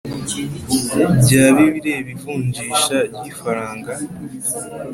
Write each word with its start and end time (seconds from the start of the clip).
Byaba 1.19 1.59
ibireba 1.69 2.09
ivunjisha 2.15 2.97
ry’ 3.15 3.25
ifaranga 3.31 3.93